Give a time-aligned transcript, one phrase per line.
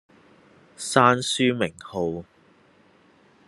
[0.75, 2.25] 閂書名號